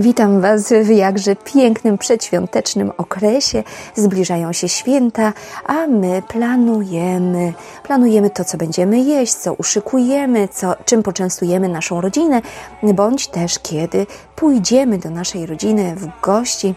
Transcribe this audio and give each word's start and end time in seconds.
Witam 0.00 0.40
Was 0.40 0.72
w 0.82 0.88
jakże 0.90 1.36
pięknym 1.36 1.98
przedświątecznym 1.98 2.92
okresie. 2.96 3.62
Zbliżają 3.94 4.52
się 4.52 4.68
święta, 4.68 5.32
a 5.64 5.86
my 5.86 6.22
planujemy. 6.28 7.52
Planujemy 7.82 8.30
to, 8.30 8.44
co 8.44 8.58
będziemy 8.58 9.00
jeść, 9.00 9.34
co 9.34 9.54
uszykujemy, 9.54 10.48
co, 10.48 10.74
czym 10.84 11.02
poczęstujemy 11.02 11.68
naszą 11.68 12.00
rodzinę, 12.00 12.42
bądź 12.82 13.26
też 13.26 13.58
kiedy 13.58 14.06
pójdziemy 14.36 14.98
do 14.98 15.10
naszej 15.10 15.46
rodziny 15.46 15.96
w 15.96 16.20
gości 16.22 16.74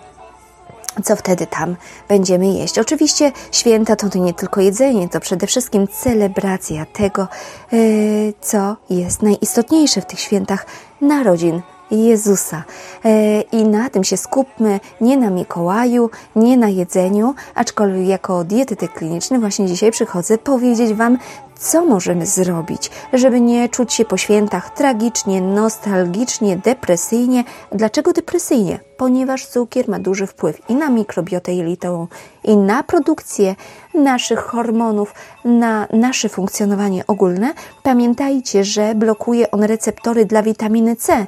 co 1.03 1.15
wtedy 1.15 1.47
tam 1.47 1.75
będziemy 2.09 2.47
jeść. 2.47 2.79
Oczywiście 2.79 3.31
święta 3.51 3.95
to, 3.95 4.19
nie 4.19 4.33
tylko 4.33 4.61
jedzenie, 4.61 5.09
to 5.09 5.19
przede 5.19 5.47
wszystkim 5.47 5.87
celebracja 5.87 6.85
tego, 6.85 7.27
yy, 7.71 8.33
co 8.41 8.75
jest 8.89 9.21
najistotniejsze 9.21 10.01
w 10.01 10.05
tych 10.05 10.19
świętach 10.19 10.65
narodzin 11.01 11.61
Jezusa. 11.91 12.63
E, 13.05 13.41
I 13.41 13.63
na 13.63 13.89
tym 13.89 14.03
się 14.03 14.17
skupmy, 14.17 14.79
nie 15.01 15.17
na 15.17 15.29
Mikołaju, 15.29 16.09
nie 16.35 16.57
na 16.57 16.69
jedzeniu, 16.69 17.35
aczkolwiek 17.55 18.07
jako 18.07 18.43
dietetyk 18.43 18.93
kliniczny 18.93 19.39
właśnie 19.39 19.67
dzisiaj 19.67 19.91
przychodzę 19.91 20.37
powiedzieć 20.37 20.93
Wam, 20.93 21.17
co 21.61 21.85
możemy 21.85 22.25
zrobić, 22.25 22.91
żeby 23.13 23.41
nie 23.41 23.69
czuć 23.69 23.93
się 23.93 24.05
po 24.05 24.17
świętach 24.17 24.73
tragicznie, 24.73 25.41
nostalgicznie, 25.41 26.57
depresyjnie. 26.57 27.43
Dlaczego 27.71 28.13
depresyjnie? 28.13 28.79
Ponieważ 28.97 29.45
cukier 29.45 29.89
ma 29.89 29.99
duży 29.99 30.27
wpływ 30.27 30.69
i 30.69 30.75
na 30.75 30.89
mikrobiotę 30.89 31.53
jelitową, 31.53 32.07
i 32.43 32.57
na 32.57 32.83
produkcję 32.83 33.55
naszych 33.93 34.39
hormonów, 34.39 35.13
na 35.45 35.87
nasze 35.93 36.29
funkcjonowanie 36.29 37.07
ogólne. 37.07 37.53
Pamiętajcie, 37.83 38.63
że 38.63 38.95
blokuje 38.95 39.51
on 39.51 39.63
receptory 39.63 40.25
dla 40.25 40.43
witaminy 40.43 40.95
C, 40.95 41.27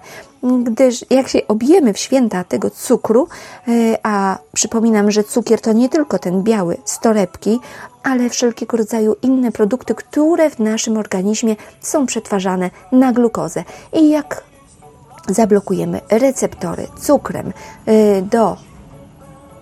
gdyż 0.63 1.05
jak 1.09 1.27
się 1.27 1.47
objemy 1.47 1.93
w 1.93 1.99
święta 1.99 2.43
tego 2.43 2.69
cukru, 2.69 3.27
e, 3.67 3.71
a 4.03 4.37
przypominam, 4.53 5.11
że 5.11 5.23
cukier 5.23 5.61
to 5.61 5.73
nie 5.73 5.89
tylko 5.89 6.19
ten 6.19 6.43
biały 6.43 6.77
z 6.85 6.99
torebki, 6.99 7.59
ale 8.03 8.29
wszelkiego 8.29 8.77
rodzaju 8.77 9.15
inne 9.21 9.51
produkty, 9.51 9.95
które 9.95 10.49
w 10.49 10.59
naszym 10.59 10.97
organizmie 10.97 11.55
są 11.81 12.05
przetwarzane 12.05 12.69
na 12.91 13.13
glukozę. 13.13 13.63
I 13.93 14.09
jak 14.09 14.43
zablokujemy 15.29 16.01
receptory 16.09 16.87
cukrem 17.01 17.53
y, 17.87 18.21
do 18.31 18.57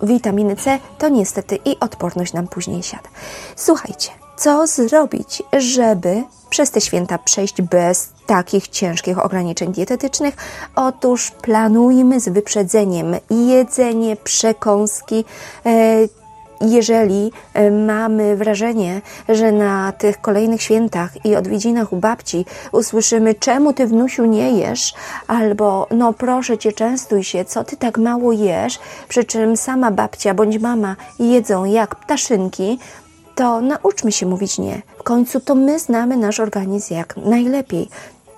witaminy 0.03 0.55
C, 0.55 0.79
to 0.97 1.09
niestety 1.09 1.59
i 1.65 1.79
odporność 1.79 2.33
nam 2.33 2.47
później 2.47 2.83
siada. 2.83 3.09
Słuchajcie, 3.55 4.09
co 4.37 4.67
zrobić, 4.67 5.43
żeby 5.57 6.23
przez 6.49 6.71
te 6.71 6.81
święta 6.81 7.17
przejść 7.17 7.61
bez 7.61 8.09
takich 8.25 8.67
ciężkich 8.67 9.25
ograniczeń 9.25 9.71
dietetycznych? 9.71 10.35
Otóż 10.75 11.31
planujmy 11.31 12.19
z 12.19 12.29
wyprzedzeniem 12.29 13.15
jedzenie, 13.29 14.15
przekąski, 14.15 15.25
e, 15.65 16.20
jeżeli 16.61 17.31
e, 17.53 17.71
mamy 17.71 18.35
wrażenie, 18.35 19.01
że 19.29 19.51
na 19.51 19.91
tych 19.91 20.21
kolejnych 20.21 20.61
świętach 20.61 21.25
i 21.25 21.35
odwiedzinach 21.35 21.93
u 21.93 21.95
babci 21.95 22.45
usłyszymy, 22.71 23.35
czemu 23.35 23.73
ty 23.73 23.87
wnusiu 23.87 24.25
nie 24.25 24.51
jesz, 24.51 24.93
albo 25.27 25.87
no 25.91 26.13
proszę 26.13 26.57
cię, 26.57 26.71
częstuj 26.71 27.23
się, 27.23 27.45
co 27.45 27.63
ty 27.63 27.77
tak 27.77 27.97
mało 27.97 28.31
jesz, 28.31 28.79
przy 29.07 29.23
czym 29.23 29.57
sama 29.57 29.91
babcia 29.91 30.33
bądź 30.33 30.59
mama 30.59 30.95
jedzą 31.19 31.65
jak 31.65 31.95
ptaszynki, 31.95 32.79
to 33.35 33.61
nauczmy 33.61 34.11
się 34.11 34.25
mówić 34.25 34.57
nie. 34.57 34.81
W 34.99 35.03
końcu 35.03 35.39
to 35.39 35.55
my 35.55 35.79
znamy 35.79 36.17
nasz 36.17 36.39
organizm 36.39 36.93
jak 36.93 37.17
najlepiej. 37.17 37.89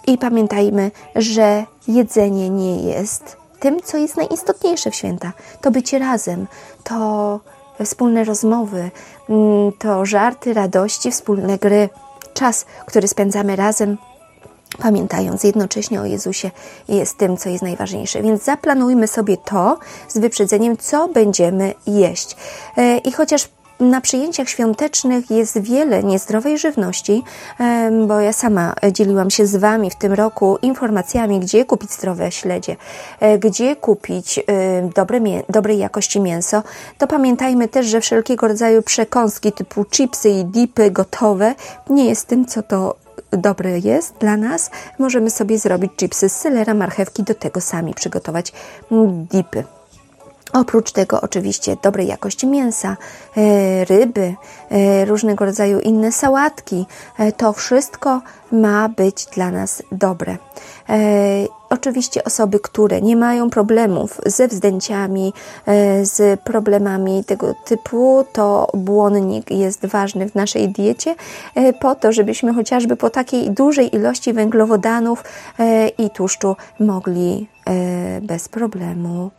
I 0.08 0.18
pamiętajmy, 0.18 0.92
że 1.16 1.66
jedzenie 1.88 2.50
nie 2.50 2.76
jest 2.76 3.38
tym, 3.60 3.82
co 3.82 3.98
jest 3.98 4.18
najistotniejsze 4.18 4.92
w 4.92 4.96
święta. 4.96 5.32
To 5.62 5.72
bycie 5.72 6.00
razem, 6.00 6.48
to 6.84 7.40
wspólne 7.84 8.24
rozmowy, 8.24 8.92
mm, 9.30 9.72
to 9.80 10.06
żarty, 10.06 10.54
radości, 10.54 11.12
wspólne 11.12 11.58
gry, 11.58 11.90
czas, 12.34 12.66
który 12.86 13.08
spędzamy 13.08 13.56
razem, 13.56 13.98
pamiętając 14.80 15.44
jednocześnie 15.44 16.02
o 16.02 16.06
Jezusie 16.06 16.52
jest 16.88 17.18
tym, 17.18 17.38
co 17.38 17.50
jest 17.50 17.64
najważniejsze. 17.64 18.22
Więc 18.22 18.44
zaplanujmy 18.44 19.08
sobie 19.08 19.38
to 19.38 19.80
z 20.08 20.18
wyprzedzeniem, 20.18 20.78
co 20.78 21.08
będziemy 21.08 21.74
jeść. 21.88 22.36
E, 22.78 22.98
I 22.98 23.12
chociaż 23.12 23.50
na 23.90 24.02
przyjęciach 24.02 24.50
świątecznych 24.50 25.32
jest 25.32 25.62
wiele 25.62 26.04
niezdrowej 26.04 26.58
żywności, 26.58 27.24
bo 28.08 28.20
ja 28.20 28.34
sama 28.34 28.74
dzieliłam 28.92 29.30
się 29.30 29.48
z 29.48 29.56
Wami 29.56 29.90
w 29.90 29.96
tym 29.96 30.14
roku 30.14 30.58
informacjami, 30.62 31.40
gdzie 31.40 31.66
kupić 31.66 31.92
zdrowe 31.92 32.32
śledzie, 32.32 32.76
e, 33.20 33.40
gdzie 33.40 33.76
kupić 33.76 34.40
dobre, 34.96 35.20
dobrej 35.50 35.78
jakości 35.78 36.20
mięso, 36.20 36.64
to 36.98 37.08
pamiętajmy 37.08 37.68
też, 37.68 37.86
że 37.86 38.02
wszelkiego 38.02 38.48
rodzaju 38.48 38.82
przekąski 38.82 39.52
typu 39.52 39.86
chipsy 39.86 40.30
i 40.30 40.46
dipy 40.46 40.92
gotowe 40.92 41.56
nie 41.90 42.06
jest 42.06 42.28
tym, 42.28 42.46
co 42.46 42.64
to 42.64 42.96
dobre 43.32 43.80
jest 43.80 44.16
dla 44.20 44.38
nas. 44.38 44.72
Możemy 45.00 45.30
sobie 45.30 45.60
zrobić 45.60 45.92
chipsy 45.98 46.30
z 46.30 46.36
selera, 46.36 46.74
marchewki, 46.74 47.24
do 47.24 47.36
tego 47.36 47.62
sami 47.62 47.94
przygotować 47.94 48.54
dipy. 49.32 49.64
Oprócz 50.54 50.92
tego 50.92 51.22
oczywiście 51.22 51.78
dobrej 51.84 52.08
jakości 52.08 52.48
mięsa, 52.48 52.98
e, 53.38 53.86
ryby, 53.86 54.36
e, 54.72 55.06
różnego 55.06 55.46
rodzaju 55.46 55.80
inne 55.80 56.12
sałatki. 56.12 56.86
E, 57.20 57.32
to 57.32 57.54
wszystko 57.54 58.22
ma 58.52 58.90
być 58.90 59.26
dla 59.26 59.52
nas 59.52 59.84
dobre. 59.92 60.38
Oczywiście 61.70 62.24
osoby, 62.24 62.60
które 62.60 63.02
nie 63.02 63.16
mają 63.16 63.50
problemów 63.50 64.22
ze 64.26 64.48
wzdęciami, 64.48 65.34
z 66.02 66.40
problemami 66.40 67.24
tego 67.24 67.54
typu, 67.66 68.26
to 68.34 68.68
błonnik 68.74 69.52
jest 69.52 69.86
ważny 69.86 70.30
w 70.30 70.36
naszej 70.36 70.70
diecie, 70.70 71.16
po 71.80 71.96
to, 71.96 72.12
żebyśmy 72.12 72.54
chociażby 72.54 72.96
po 72.96 73.10
takiej 73.10 73.52
dużej 73.52 73.96
ilości 73.96 74.34
węglowodanów 74.34 75.24
i 75.98 76.10
tłuszczu 76.10 76.56
mogli 76.80 77.48
bez 78.22 78.50
problemu 78.50 79.32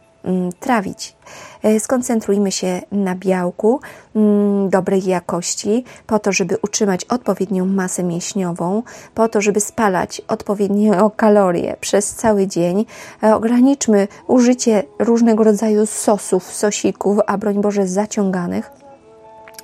trawić. 0.60 1.16
E, 1.62 1.80
skoncentrujmy 1.80 2.52
się 2.52 2.82
na 2.92 3.14
białku 3.14 3.80
mm, 4.16 4.70
dobrej 4.70 5.04
jakości, 5.04 5.84
po 6.06 6.18
to, 6.18 6.32
żeby 6.32 6.56
utrzymać 6.62 7.04
odpowiednią 7.04 7.66
masę 7.66 8.04
mięśniową, 8.04 8.82
po 9.14 9.28
to, 9.28 9.40
żeby 9.40 9.60
spalać 9.60 10.22
odpowiednio 10.28 11.10
kalorie 11.16 11.76
przez 11.80 12.14
cały 12.14 12.46
dzień. 12.46 12.86
E, 13.22 13.34
ograniczmy 13.34 14.08
użycie 14.26 14.82
różnego 14.98 15.44
rodzaju 15.44 15.86
sosów, 15.86 16.54
sosików, 16.54 17.18
a 17.26 17.38
broń 17.38 17.60
Boże 17.60 17.86
zaciąganych 17.86 18.84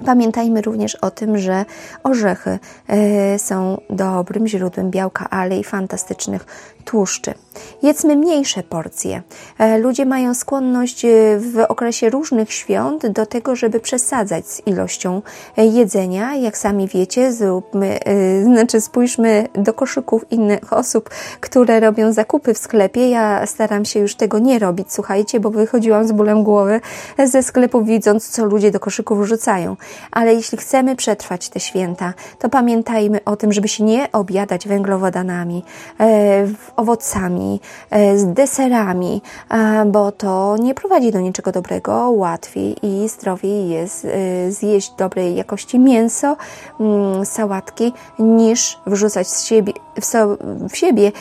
Pamiętajmy 0.05 0.63
również 0.63 0.95
o 0.95 1.11
tym, 1.11 1.39
że 1.39 1.65
orzechy 2.03 2.59
e, 2.89 3.39
są 3.39 3.81
dobrym 3.91 4.47
źródłem 4.47 4.91
białka, 4.91 5.31
ale 5.31 5.59
i 5.59 5.65
fantastycznych 5.65 6.47
tłuszczy. 6.85 7.35
Jedzmy 7.83 8.17
mniejsze 8.17 8.63
porcje. 8.63 9.23
E, 9.59 9.79
ludzie 9.79 10.07
mają 10.07 10.35
skłonność 10.35 11.05
e, 11.05 11.09
w 11.39 11.65
okresie 11.69 12.11
różnych 12.11 12.53
świąt 12.53 13.07
do 13.07 13.27
tego, 13.27 13.57
żeby 13.57 13.81
przesadzać 13.81 14.47
z 14.47 14.67
ilością 14.67 15.23
jedzenia. 15.57 16.35
Jak 16.35 16.59
sami 16.59 16.89
wiecie, 16.89 17.33
zróbmy, 17.33 17.99
znaczy 18.45 18.81
spójrzmy 18.81 19.49
do 19.55 19.75
koszyków 19.75 20.33
innych 20.33 20.73
osób, 20.73 21.11
które 21.41 21.81
robią 21.81 22.13
zakupy 22.13 22.55
w 22.55 22.59
sklepie. 22.59 23.11
Ja 23.11 23.47
staram 23.47 23.85
się 23.85 24.01
już 24.01 24.15
tego 24.15 24.39
nie 24.39 24.59
robić, 24.59 24.93
słuchajcie, 24.93 25.41
bo 25.41 25.51
wychodziłam 25.51 26.09
z 26.09 26.13
bólem 26.13 26.45
głowy 26.45 26.81
ze 27.25 27.43
sklepu, 27.43 27.85
widząc, 27.85 28.29
co 28.29 28.45
ludzie 28.45 28.71
do 28.71 28.81
koszyków 28.81 29.21
wrzucają 29.21 29.77
ale 30.11 30.35
jeśli 30.35 30.59
chcemy 30.59 30.97
przetrwać 30.97 31.49
te 31.49 31.61
święta, 31.61 32.15
to 32.39 32.49
pamiętajmy 32.49 33.25
o 33.25 33.37
tym, 33.37 33.53
żeby 33.53 33.69
się 33.69 33.85
nie 33.85 34.13
objadać 34.13 34.69
węglowodanami, 34.69 35.65
e, 36.01 36.47
owocami, 36.81 37.61
e, 37.91 38.19
z 38.19 38.33
deserami, 38.33 39.23
e, 39.51 39.85
bo 39.85 40.13
to 40.13 40.57
nie 40.57 40.75
prowadzi 40.75 41.13
do 41.13 41.21
niczego 41.21 41.53
dobrego. 41.53 42.11
Łatwiej 42.11 42.77
i 42.83 43.09
zdrowiej 43.09 43.69
jest 43.69 44.07
zjeść 44.49 44.93
dobrej 44.99 45.37
jakości 45.37 45.79
mięso, 45.79 46.37
mm, 46.81 47.27
sałatki, 47.27 47.93
niż 48.19 48.79
wrzucać 48.87 49.29
z 49.29 49.45
siebie, 49.45 49.73
w 50.71 50.77
siebie 50.77 51.13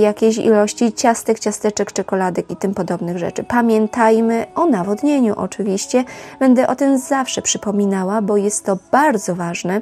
jakieś 0.00 0.38
ilości 0.38 0.92
ciastek, 0.92 1.38
ciasteczek, 1.38 1.92
czekoladek 1.92 2.50
i 2.50 2.56
tym 2.56 2.74
podobnych 2.74 3.18
rzeczy. 3.18 3.44
Pamiętajmy 3.44 4.46
o 4.54 4.66
nawodnieniu 4.66 5.34
oczywiście. 5.36 6.04
Będę 6.40 6.68
o 6.68 6.76
tym 6.76 6.98
zawsze 6.98 7.42
przypominała 7.42 8.20
bo 8.22 8.36
jest 8.36 8.64
to 8.64 8.78
bardzo 8.92 9.34
ważne. 9.34 9.80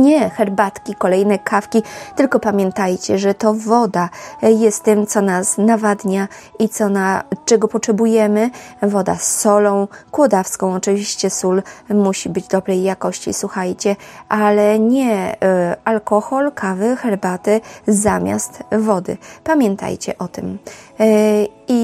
Nie 0.00 0.30
herbatki, 0.30 0.94
kolejne 0.94 1.38
kawki, 1.38 1.82
tylko 2.16 2.40
pamiętajcie, 2.40 3.18
że 3.18 3.34
to 3.34 3.54
woda 3.54 4.08
jest 4.42 4.82
tym, 4.82 5.06
co 5.06 5.20
nas 5.20 5.58
nawadnia 5.58 6.28
i 6.58 6.68
co 6.68 6.88
na, 6.88 7.24
czego 7.44 7.68
potrzebujemy. 7.68 8.50
Woda 8.82 9.16
z 9.16 9.40
solą, 9.40 9.88
kłodawską, 10.10 10.74
oczywiście 10.74 11.30
sól 11.30 11.62
musi 11.88 12.28
być 12.28 12.48
dobrej 12.48 12.82
jakości, 12.82 13.34
słuchajcie, 13.34 13.96
ale 14.28 14.78
nie 14.78 15.32
y, 15.32 15.36
alkohol, 15.84 16.52
kawy, 16.52 16.96
herbaty 16.96 17.60
zamiast 17.86 18.62
wody. 18.72 19.16
Pamiętajcie 19.44 20.18
o 20.18 20.28
tym. 20.28 20.58
Y, 21.00 21.48
I 21.68 21.83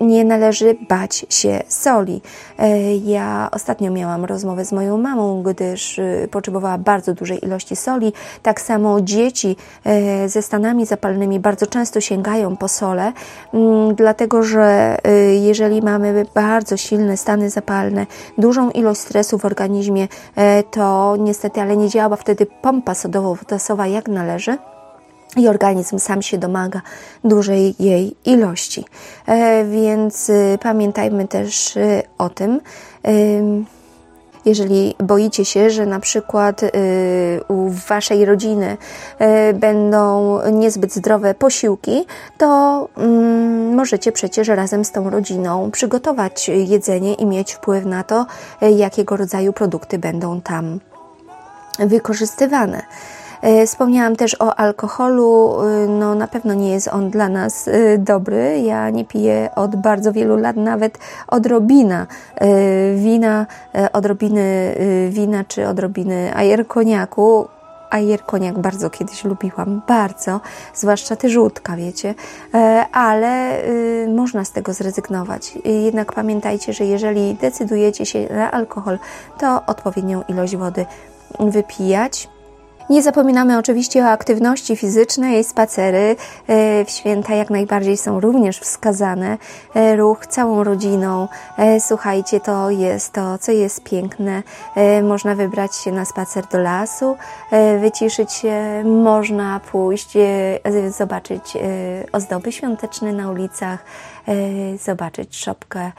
nie 0.00 0.24
należy 0.24 0.76
bać 0.88 1.26
się 1.28 1.62
soli. 1.68 2.22
E, 2.58 2.96
ja 2.96 3.48
ostatnio 3.52 3.90
miałam 3.90 4.24
rozmowę 4.24 4.64
z 4.64 4.72
moją 4.72 4.98
mamą, 4.98 5.42
gdyż 5.42 5.98
y, 5.98 6.28
potrzebowała 6.30 6.78
bardzo 6.78 7.14
dużej 7.14 7.44
ilości 7.44 7.76
soli. 7.76 8.12
Tak 8.42 8.60
samo 8.60 9.00
dzieci 9.00 9.56
e, 9.84 10.28
ze 10.28 10.42
stanami 10.42 10.86
zapalnymi 10.86 11.40
bardzo 11.40 11.66
często 11.66 12.00
sięgają 12.00 12.56
po 12.56 12.68
sole, 12.68 13.12
mm, 13.54 13.94
dlatego 13.94 14.42
że 14.42 14.96
y, 15.06 15.34
jeżeli 15.34 15.82
mamy 15.82 16.26
bardzo 16.34 16.76
silne 16.76 17.16
stany 17.16 17.50
zapalne, 17.50 18.06
dużą 18.38 18.70
ilość 18.70 19.00
stresu 19.00 19.38
w 19.38 19.44
organizmie, 19.44 20.08
e, 20.36 20.62
to 20.62 21.16
niestety, 21.18 21.60
ale 21.60 21.76
nie 21.76 21.88
działa 21.88 22.16
wtedy 22.16 22.46
pompa 22.62 22.94
sodowo-potasowa 22.94 23.86
jak 23.86 24.08
należy 24.08 24.58
i 25.38 25.48
organizm 25.48 25.98
sam 25.98 26.22
się 26.22 26.38
domaga 26.38 26.80
dużej 27.24 27.74
jej 27.78 28.16
ilości. 28.24 28.84
E, 29.26 29.64
więc 29.64 30.30
y, 30.30 30.58
pamiętajmy 30.62 31.28
też 31.28 31.76
y, 31.76 32.02
o 32.18 32.28
tym. 32.28 32.60
Jeżeli 34.44 34.94
boicie 35.00 35.44
się, 35.44 35.70
że 35.70 35.86
na 35.86 36.00
przykład 36.00 36.62
y, 36.62 36.68
u 37.48 37.68
waszej 37.88 38.24
rodziny 38.24 38.76
będą 39.54 40.38
niezbyt 40.52 40.94
zdrowe 40.94 41.34
posiłki, 41.34 42.06
to 42.38 42.88
mm, 42.96 43.74
możecie 43.74 44.12
przecież 44.12 44.48
razem 44.48 44.84
z 44.84 44.92
tą 44.92 45.10
rodziną 45.10 45.70
przygotować 45.70 46.48
jedzenie 46.48 47.14
i 47.14 47.26
mieć 47.26 47.52
wpływ 47.52 47.84
na 47.84 48.04
to, 48.04 48.26
jakiego 48.60 49.16
rodzaju 49.16 49.52
produkty 49.52 49.98
będą 49.98 50.40
tam 50.40 50.80
wykorzystywane. 51.78 52.82
E, 53.42 53.66
wspomniałam 53.66 54.16
też 54.16 54.36
o 54.40 54.54
alkoholu. 54.54 55.56
E, 55.60 55.86
no, 55.88 56.14
na 56.14 56.28
pewno 56.28 56.54
nie 56.54 56.70
jest 56.70 56.88
on 56.88 57.10
dla 57.10 57.28
nas 57.28 57.68
e, 57.68 57.98
dobry. 57.98 58.60
Ja 58.60 58.90
nie 58.90 59.04
piję 59.04 59.50
od 59.56 59.76
bardzo 59.76 60.12
wielu 60.12 60.36
lat, 60.36 60.56
nawet 60.56 60.98
odrobina 61.28 62.06
wina, 62.96 63.46
odrobiny 63.92 64.74
wina 65.10 65.44
czy 65.44 65.68
odrobiny 65.68 66.34
ajerkoniaku. 66.34 67.48
Ajerkoniak 67.90 68.58
bardzo 68.58 68.90
kiedyś 68.90 69.24
lubiłam, 69.24 69.82
bardzo, 69.88 70.40
zwłaszcza 70.74 71.16
te 71.16 71.28
żółtka, 71.28 71.76
wiecie, 71.76 72.14
ale 72.92 73.62
można 74.08 74.44
z 74.44 74.52
tego 74.52 74.72
zrezygnować. 74.72 75.58
Jednak 75.64 76.12
pamiętajcie, 76.12 76.72
że 76.72 76.84
jeżeli 76.84 77.34
decydujecie 77.34 78.06
się 78.06 78.28
na 78.34 78.50
alkohol, 78.50 78.98
to 79.38 79.62
odpowiednią 79.66 80.22
ilość 80.28 80.56
wody 80.56 80.86
wypijać 81.40 82.28
nie 82.90 83.02
zapominamy 83.02 83.58
oczywiście 83.58 84.04
o 84.04 84.08
aktywności 84.08 84.76
fizycznej, 84.76 85.44
spacery 85.44 86.16
e, 86.46 86.84
w 86.84 86.90
święta 86.90 87.34
jak 87.34 87.50
najbardziej 87.50 87.96
są 87.96 88.20
również 88.20 88.58
wskazane. 88.58 89.38
E, 89.74 89.96
ruch 89.96 90.26
całą 90.26 90.64
rodziną. 90.64 91.28
E, 91.58 91.80
słuchajcie, 91.80 92.40
to 92.40 92.70
jest 92.70 93.12
to, 93.12 93.38
co 93.38 93.52
jest 93.52 93.84
piękne. 93.84 94.42
Można 95.02 95.34
wybrać 95.34 95.76
się 95.76 95.92
na 95.92 96.04
spacer 96.04 96.46
do 96.46 96.58
lasu, 96.58 97.16
wyciszyć 97.80 98.32
się, 98.32 98.84
można 98.84 99.60
pójść, 99.72 100.12
zobaczyć 100.88 101.58
ozdoby 102.12 102.52
świąteczne 102.52 103.12
na 103.12 103.30
ulicach, 103.30 103.84
zobaczyć 104.84 105.36
szopkę 105.36 105.92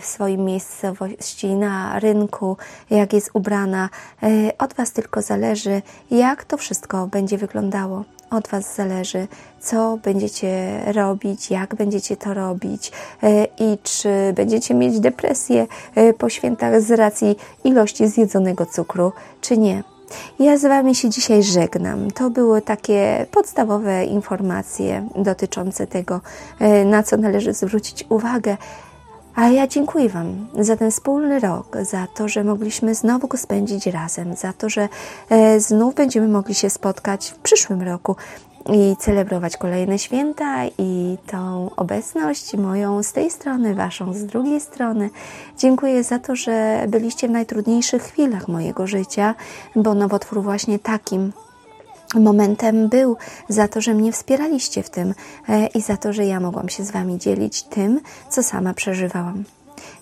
w 0.00 0.04
swojej 0.04 0.38
miejscowości, 0.38 1.54
na 1.54 1.98
rynku, 1.98 2.56
jak 2.90 3.12
jest 3.12 3.30
ubrana. 3.34 3.88
Od 4.58 4.74
Was 4.74 4.92
tylko 4.92 5.22
zależy, 5.22 5.82
jak 6.10 6.44
to 6.44 6.56
wszystko 6.56 7.06
będzie 7.06 7.38
wyglądało. 7.38 8.04
Od 8.32 8.48
Was 8.48 8.74
zależy, 8.74 9.28
co 9.60 9.98
będziecie 10.02 10.80
robić, 10.92 11.50
jak 11.50 11.74
będziecie 11.74 12.16
to 12.16 12.34
robić 12.34 12.92
e, 13.22 13.44
i 13.44 13.78
czy 13.82 14.32
będziecie 14.34 14.74
mieć 14.74 15.00
depresję 15.00 15.66
e, 15.94 16.12
po 16.12 16.28
świętach 16.28 16.80
z 16.80 16.90
racji 16.90 17.36
ilości 17.64 18.08
zjedzonego 18.08 18.66
cukru, 18.66 19.12
czy 19.40 19.58
nie. 19.58 19.91
Ja 20.38 20.58
z 20.58 20.62
Wami 20.62 20.94
się 20.94 21.10
dzisiaj 21.10 21.42
żegnam. 21.42 22.10
To 22.10 22.30
były 22.30 22.62
takie 22.62 23.26
podstawowe 23.30 24.04
informacje 24.04 25.08
dotyczące 25.16 25.86
tego, 25.86 26.20
e, 26.58 26.84
na 26.84 27.02
co 27.02 27.16
należy 27.16 27.52
zwrócić 27.52 28.04
uwagę. 28.08 28.56
A 29.34 29.48
ja 29.48 29.66
dziękuję 29.66 30.08
Wam 30.08 30.46
za 30.58 30.76
ten 30.76 30.90
wspólny 30.90 31.40
rok, 31.40 31.76
za 31.82 32.06
to, 32.14 32.28
że 32.28 32.44
mogliśmy 32.44 32.94
znowu 32.94 33.28
go 33.28 33.38
spędzić 33.38 33.86
razem, 33.86 34.36
za 34.36 34.52
to, 34.52 34.68
że 34.68 34.88
e, 35.30 35.60
znów 35.60 35.94
będziemy 35.94 36.28
mogli 36.28 36.54
się 36.54 36.70
spotkać 36.70 37.28
w 37.28 37.38
przyszłym 37.38 37.82
roku 37.82 38.16
i 38.72 38.96
celebrować 38.96 39.56
kolejne 39.56 39.98
święta 39.98 40.66
i 40.78 41.18
tą 41.26 41.70
obecność 41.76 42.54
moją 42.54 43.02
z 43.02 43.12
tej 43.12 43.30
strony, 43.30 43.74
Waszą 43.74 44.12
z 44.14 44.26
drugiej 44.26 44.60
strony. 44.60 45.10
Dziękuję 45.58 46.04
za 46.04 46.18
to, 46.18 46.36
że 46.36 46.84
byliście 46.88 47.28
w 47.28 47.30
najtrudniejszych 47.30 48.02
chwilach 48.02 48.48
mojego 48.48 48.86
życia, 48.86 49.34
bo 49.76 49.94
nowotwór 49.94 50.42
właśnie 50.42 50.78
takim 50.78 51.32
momentem 52.14 52.88
był, 52.88 53.16
za 53.48 53.68
to, 53.68 53.80
że 53.80 53.94
mnie 53.94 54.12
wspieraliście 54.12 54.82
w 54.82 54.90
tym 54.90 55.14
e, 55.48 55.66
i 55.66 55.80
za 55.80 55.96
to, 55.96 56.12
że 56.12 56.26
ja 56.26 56.40
mogłam 56.40 56.68
się 56.68 56.84
z 56.84 56.90
Wami 56.90 57.18
dzielić 57.18 57.62
tym, 57.62 58.00
co 58.28 58.42
sama 58.42 58.74
przeżywałam. 58.74 59.44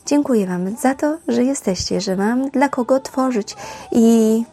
Dziękuję 0.06 0.46
Wam 0.46 0.76
za 0.76 0.94
to, 0.94 1.18
że 1.28 1.44
jesteście, 1.44 2.00
że 2.00 2.16
mam 2.16 2.50
dla 2.50 2.68
kogo 2.68 3.00
tworzyć 3.00 3.56
i 3.92 4.44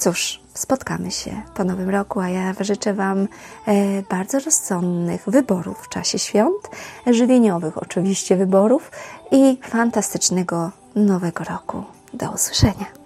cóż, 0.00 0.40
spotkamy 0.54 1.10
się 1.10 1.42
po 1.54 1.64
nowym 1.64 1.90
roku, 1.90 2.20
a 2.20 2.28
ja 2.28 2.54
życzę 2.60 2.94
Wam 2.94 3.28
e, 3.66 4.02
bardzo 4.02 4.38
rozsądnych 4.38 5.24
wyborów 5.26 5.78
w 5.82 5.88
czasie 5.88 6.18
świąt, 6.18 6.70
żywieniowych 7.06 7.78
oczywiście 7.78 8.36
wyborów 8.36 8.90
i 9.30 9.58
fantastycznego 9.62 10.70
nowego 10.94 11.44
roku. 11.44 11.84
Do 12.14 12.30
usłyszenia. 12.30 12.99